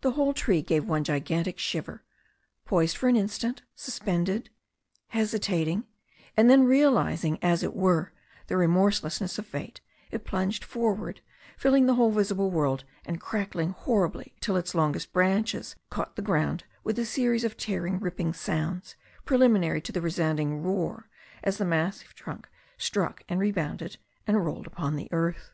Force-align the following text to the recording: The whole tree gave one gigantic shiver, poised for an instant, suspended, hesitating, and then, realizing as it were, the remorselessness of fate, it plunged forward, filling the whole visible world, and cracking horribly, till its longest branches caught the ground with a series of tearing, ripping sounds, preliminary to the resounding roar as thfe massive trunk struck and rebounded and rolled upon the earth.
The 0.00 0.10
whole 0.18 0.34
tree 0.34 0.60
gave 0.60 0.86
one 0.88 1.04
gigantic 1.04 1.56
shiver, 1.56 2.02
poised 2.64 2.96
for 2.96 3.08
an 3.08 3.14
instant, 3.14 3.62
suspended, 3.76 4.50
hesitating, 5.10 5.84
and 6.36 6.50
then, 6.50 6.64
realizing 6.64 7.38
as 7.42 7.62
it 7.62 7.72
were, 7.72 8.12
the 8.48 8.56
remorselessness 8.56 9.38
of 9.38 9.46
fate, 9.46 9.80
it 10.10 10.24
plunged 10.24 10.64
forward, 10.64 11.20
filling 11.56 11.86
the 11.86 11.94
whole 11.94 12.10
visible 12.10 12.50
world, 12.50 12.82
and 13.04 13.20
cracking 13.20 13.70
horribly, 13.70 14.34
till 14.40 14.56
its 14.56 14.74
longest 14.74 15.12
branches 15.12 15.76
caught 15.90 16.16
the 16.16 16.22
ground 16.22 16.64
with 16.82 16.98
a 16.98 17.04
series 17.06 17.44
of 17.44 17.56
tearing, 17.56 18.00
ripping 18.00 18.32
sounds, 18.32 18.96
preliminary 19.24 19.80
to 19.82 19.92
the 19.92 20.00
resounding 20.00 20.60
roar 20.60 21.08
as 21.44 21.58
thfe 21.58 21.68
massive 21.68 22.14
trunk 22.16 22.48
struck 22.78 23.22
and 23.28 23.38
rebounded 23.38 23.98
and 24.26 24.44
rolled 24.44 24.66
upon 24.66 24.96
the 24.96 25.06
earth. 25.12 25.52